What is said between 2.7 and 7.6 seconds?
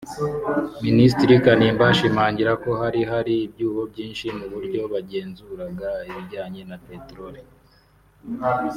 hari hari ibyuho byinshi mu buryo bagenzuraga ibijyanye na Peteroli